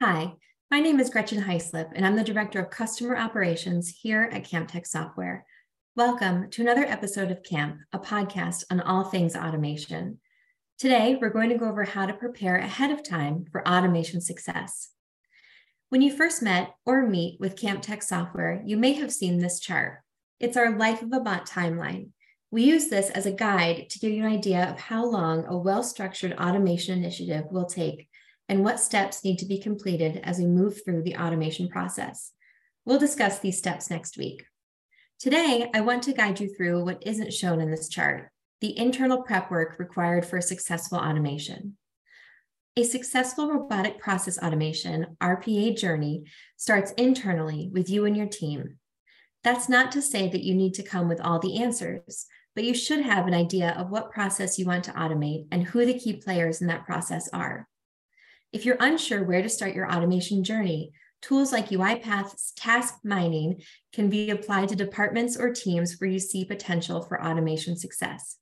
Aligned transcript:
Hi, 0.00 0.34
my 0.70 0.78
name 0.78 1.00
is 1.00 1.10
Gretchen 1.10 1.42
Hyslip, 1.42 1.90
and 1.92 2.06
I'm 2.06 2.14
the 2.14 2.22
Director 2.22 2.60
of 2.60 2.70
Customer 2.70 3.16
Operations 3.16 3.88
here 4.00 4.30
at 4.32 4.44
CampTek 4.44 4.86
Software. 4.86 5.44
Welcome 5.96 6.50
to 6.50 6.62
another 6.62 6.84
episode 6.84 7.32
of 7.32 7.42
Camp, 7.42 7.78
a 7.92 7.98
podcast 7.98 8.62
on 8.70 8.80
all 8.80 9.02
things 9.02 9.34
automation. 9.34 10.20
Today, 10.78 11.18
we're 11.20 11.30
going 11.30 11.48
to 11.48 11.58
go 11.58 11.68
over 11.68 11.82
how 11.82 12.06
to 12.06 12.12
prepare 12.12 12.58
ahead 12.58 12.92
of 12.92 13.02
time 13.02 13.46
for 13.50 13.66
automation 13.66 14.20
success. 14.20 14.90
When 15.88 16.00
you 16.00 16.16
first 16.16 16.44
met 16.44 16.76
or 16.86 17.04
meet 17.04 17.40
with 17.40 17.60
CampTek 17.60 18.04
Software, 18.04 18.62
you 18.64 18.76
may 18.76 18.92
have 18.92 19.12
seen 19.12 19.38
this 19.38 19.58
chart. 19.58 20.02
It's 20.38 20.56
our 20.56 20.78
Life 20.78 21.02
of 21.02 21.12
a 21.12 21.18
Bot 21.18 21.44
timeline. 21.44 22.10
We 22.52 22.62
use 22.62 22.86
this 22.86 23.10
as 23.10 23.26
a 23.26 23.32
guide 23.32 23.90
to 23.90 23.98
give 23.98 24.12
you 24.12 24.24
an 24.24 24.32
idea 24.32 24.70
of 24.70 24.78
how 24.78 25.04
long 25.04 25.44
a 25.48 25.58
well 25.58 25.82
structured 25.82 26.34
automation 26.34 26.96
initiative 26.96 27.46
will 27.50 27.66
take 27.66 28.08
and 28.48 28.64
what 28.64 28.80
steps 28.80 29.24
need 29.24 29.38
to 29.38 29.46
be 29.46 29.58
completed 29.58 30.20
as 30.24 30.38
we 30.38 30.46
move 30.46 30.80
through 30.84 31.02
the 31.02 31.16
automation 31.16 31.68
process. 31.68 32.32
We'll 32.84 32.98
discuss 32.98 33.38
these 33.38 33.58
steps 33.58 33.90
next 33.90 34.16
week. 34.16 34.46
Today, 35.18 35.70
I 35.74 35.80
want 35.80 36.04
to 36.04 36.12
guide 36.12 36.40
you 36.40 36.48
through 36.48 36.84
what 36.84 37.02
isn't 37.06 37.32
shown 37.32 37.60
in 37.60 37.70
this 37.70 37.88
chart 37.88 38.30
the 38.60 38.76
internal 38.76 39.22
prep 39.22 39.50
work 39.50 39.78
required 39.78 40.26
for 40.26 40.40
successful 40.40 40.98
automation. 40.98 41.76
A 42.76 42.82
successful 42.82 43.50
robotic 43.50 43.98
process 43.98 44.38
automation 44.38 45.16
RPA 45.20 45.76
journey 45.76 46.24
starts 46.56 46.92
internally 46.92 47.70
with 47.72 47.88
you 47.90 48.04
and 48.04 48.16
your 48.16 48.26
team. 48.26 48.78
That's 49.44 49.68
not 49.68 49.92
to 49.92 50.02
say 50.02 50.28
that 50.28 50.44
you 50.44 50.54
need 50.54 50.74
to 50.74 50.82
come 50.82 51.08
with 51.08 51.20
all 51.20 51.38
the 51.38 51.62
answers, 51.62 52.26
but 52.54 52.64
you 52.64 52.74
should 52.74 53.00
have 53.00 53.26
an 53.26 53.34
idea 53.34 53.70
of 53.78 53.90
what 53.90 54.10
process 54.10 54.58
you 54.58 54.66
want 54.66 54.84
to 54.84 54.92
automate 54.92 55.46
and 55.52 55.62
who 55.62 55.84
the 55.86 55.98
key 55.98 56.14
players 56.14 56.60
in 56.60 56.66
that 56.66 56.86
process 56.86 57.28
are. 57.32 57.68
If 58.52 58.64
you're 58.64 58.76
unsure 58.80 59.24
where 59.24 59.42
to 59.42 59.48
start 59.48 59.74
your 59.74 59.90
automation 59.90 60.42
journey, 60.42 60.92
tools 61.20 61.52
like 61.52 61.68
UiPath's 61.68 62.52
task 62.56 62.94
mining 63.04 63.60
can 63.92 64.08
be 64.08 64.30
applied 64.30 64.70
to 64.70 64.76
departments 64.76 65.36
or 65.36 65.52
teams 65.52 65.96
where 65.98 66.08
you 66.08 66.18
see 66.18 66.46
potential 66.46 67.02
for 67.02 67.22
automation 67.22 67.76
success. 67.76 68.38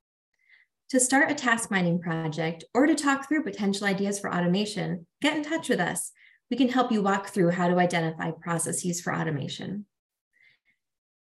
To 0.90 1.00
start 1.00 1.32
a 1.32 1.34
task 1.34 1.72
mining 1.72 2.00
project 2.00 2.62
or 2.72 2.86
to 2.86 2.94
talk 2.94 3.26
through 3.26 3.42
potential 3.42 3.88
ideas 3.88 4.20
for 4.20 4.32
automation, 4.32 5.06
get 5.20 5.36
in 5.36 5.42
touch 5.42 5.68
with 5.68 5.80
us. 5.80 6.12
We 6.48 6.56
can 6.56 6.68
help 6.68 6.92
you 6.92 7.02
walk 7.02 7.30
through 7.30 7.50
how 7.50 7.66
to 7.66 7.78
identify 7.80 8.30
processes 8.30 9.00
for 9.00 9.12
automation. 9.12 9.86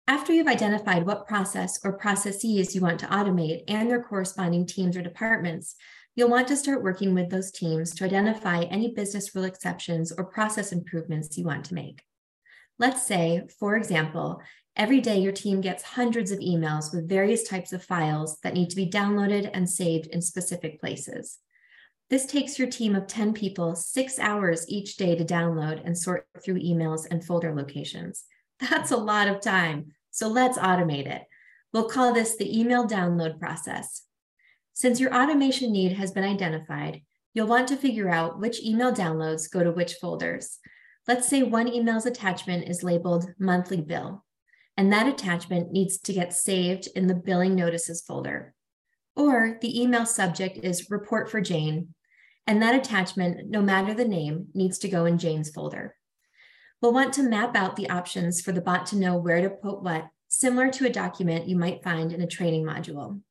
After 0.08 0.34
you've 0.34 0.48
identified 0.48 1.06
what 1.06 1.26
process 1.26 1.80
or 1.86 1.94
processes 1.94 2.76
you 2.76 2.82
want 2.82 3.00
to 3.00 3.08
automate 3.08 3.64
and 3.70 3.90
their 3.90 4.04
corresponding 4.04 4.66
teams 4.66 4.98
or 4.98 5.02
departments, 5.02 5.76
You'll 6.18 6.30
want 6.30 6.48
to 6.48 6.56
start 6.56 6.82
working 6.82 7.14
with 7.14 7.30
those 7.30 7.52
teams 7.52 7.94
to 7.96 8.06
identify 8.06 8.62
any 8.62 8.94
business 8.94 9.36
rule 9.36 9.44
exceptions 9.44 10.14
or 10.14 10.24
process 10.24 10.72
improvements 10.72 11.38
you 11.38 11.44
want 11.44 11.66
to 11.66 11.74
make. 11.74 12.02
Let's 12.80 13.06
say, 13.06 13.44
for 13.60 13.76
example, 13.76 14.42
every 14.78 15.02
day 15.02 15.20
your 15.20 15.34
team 15.34 15.60
gets 15.60 15.84
hundreds 15.84 16.32
of 16.32 16.40
emails 16.40 16.94
with 16.94 17.10
various 17.10 17.44
types 17.46 17.74
of 17.74 17.84
files 17.84 18.38
that 18.44 18.54
need 18.54 18.70
to 18.70 18.78
be 18.78 18.90
downloaded 18.90 19.50
and 19.54 19.70
saved 19.70 20.08
in 20.08 20.22
specific 20.22 20.80
places. 20.80 21.40
This 22.10 22.26
takes 22.26 22.58
your 22.58 22.70
team 22.70 22.96
of 22.96 23.08
10 23.08 23.34
people 23.34 23.76
six 23.76 24.18
hours 24.18 24.70
each 24.70 24.96
day 24.96 25.16
to 25.16 25.26
download 25.26 25.82
and 25.84 25.98
sort 25.98 26.28
through 26.42 26.62
emails 26.62 27.06
and 27.12 27.26
folder 27.26 27.54
locations. 27.54 28.24
That's 28.62 28.92
a 28.92 28.98
lot 28.98 29.28
of 29.28 29.42
time, 29.42 29.92
so 30.12 30.30
let's 30.30 30.58
automate 30.58 31.08
it. 31.08 31.24
We'll 31.74 31.90
call 31.90 32.14
this 32.14 32.38
the 32.38 32.58
email 32.58 32.88
download 32.88 33.38
process. 33.38 34.04
Since 34.76 35.00
your 35.00 35.16
automation 35.16 35.72
need 35.72 35.94
has 35.94 36.12
been 36.12 36.26
identified, 36.26 37.02
you'll 37.34 37.48
want 37.48 37.70
to 37.70 37.78
figure 37.78 38.10
out 38.10 38.42
which 38.42 38.62
email 38.62 38.92
downloads 38.92 39.50
go 39.50 39.64
to 39.64 39.72
which 39.72 39.94
folders. 39.94 40.60
Let's 41.08 41.30
say 41.30 41.44
one 41.44 41.70
email's 41.70 42.06
attachment 42.06 42.68
is 42.68 42.84
labeled 42.84 43.26
monthly 43.40 43.80
bill, 43.80 44.26
and 44.76 44.92
that 44.92 45.08
attachment 45.08 45.72
needs 45.72 45.98
to 46.00 46.12
get 46.12 46.34
saved 46.34 46.90
in 46.94 47.08
the 47.08 47.16
billing 47.16 47.56
notices 47.56 48.02
folder. 48.02 48.54
Or 49.16 49.58
the 49.62 49.82
email 49.82 50.06
subject 50.06 50.58
is 50.62 50.92
report 50.92 51.32
for 51.32 51.40
Jane, 51.40 51.94
and 52.46 52.62
that 52.62 52.76
attachment, 52.76 53.50
no 53.50 53.62
matter 53.62 53.94
the 53.94 54.04
name, 54.04 54.48
needs 54.54 54.78
to 54.80 54.90
go 54.90 55.06
in 55.06 55.18
Jane's 55.18 55.52
folder. 55.52 55.96
We'll 56.82 56.92
want 56.92 57.14
to 57.14 57.24
map 57.24 57.56
out 57.56 57.78
the 57.78 57.90
options 57.90 58.42
for 58.42 58.52
the 58.52 58.60
bot 58.60 58.88
to 58.88 58.98
know 58.98 59.16
where 59.16 59.40
to 59.40 59.50
put 59.50 59.82
what, 59.82 60.10
similar 60.28 60.70
to 60.72 60.86
a 60.86 60.90
document 60.90 61.48
you 61.48 61.56
might 61.56 61.82
find 61.82 62.12
in 62.12 62.20
a 62.20 62.28
training 62.28 62.66
module. 62.66 63.22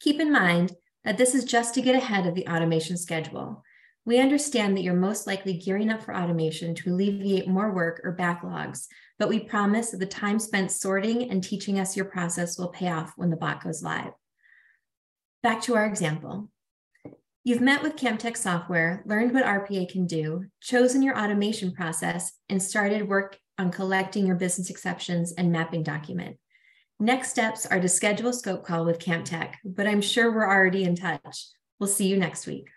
Keep 0.00 0.20
in 0.20 0.32
mind 0.32 0.72
that 1.04 1.18
this 1.18 1.34
is 1.34 1.44
just 1.44 1.74
to 1.74 1.82
get 1.82 1.94
ahead 1.94 2.26
of 2.26 2.34
the 2.34 2.46
automation 2.48 2.96
schedule. 2.96 3.62
We 4.06 4.20
understand 4.20 4.76
that 4.76 4.82
you're 4.82 4.94
most 4.94 5.26
likely 5.26 5.54
gearing 5.54 5.90
up 5.90 6.02
for 6.02 6.14
automation 6.14 6.74
to 6.74 6.90
alleviate 6.90 7.48
more 7.48 7.72
work 7.72 8.00
or 8.04 8.16
backlogs, 8.16 8.86
but 9.18 9.28
we 9.28 9.40
promise 9.40 9.90
that 9.90 9.98
the 9.98 10.06
time 10.06 10.38
spent 10.38 10.70
sorting 10.70 11.30
and 11.30 11.42
teaching 11.42 11.78
us 11.78 11.96
your 11.96 12.06
process 12.06 12.58
will 12.58 12.68
pay 12.68 12.88
off 12.88 13.14
when 13.16 13.30
the 13.30 13.36
bot 13.36 13.62
goes 13.62 13.82
live. 13.82 14.12
Back 15.42 15.62
to 15.62 15.74
our 15.74 15.86
example. 15.86 16.50
You've 17.44 17.60
met 17.60 17.82
with 17.82 17.96
CampTek 17.96 18.36
software, 18.36 19.02
learned 19.06 19.34
what 19.34 19.44
RPA 19.44 19.90
can 19.90 20.06
do, 20.06 20.46
chosen 20.62 21.02
your 21.02 21.18
automation 21.18 21.72
process, 21.72 22.32
and 22.48 22.62
started 22.62 23.08
work 23.08 23.38
on 23.58 23.70
collecting 23.70 24.26
your 24.26 24.36
business 24.36 24.70
exceptions 24.70 25.32
and 25.32 25.52
mapping 25.52 25.82
document. 25.82 26.38
Next 27.00 27.30
steps 27.30 27.66
are 27.66 27.80
to 27.80 27.88
schedule 27.88 28.28
a 28.28 28.32
scope 28.32 28.64
call 28.64 28.84
with 28.84 29.00
CampTek, 29.00 29.54
but 29.64 29.86
I'm 29.86 30.00
sure 30.00 30.32
we're 30.32 30.48
already 30.48 30.84
in 30.84 30.94
touch. 30.94 31.48
We'll 31.80 31.88
see 31.88 32.06
you 32.06 32.16
next 32.16 32.46
week. 32.46 32.68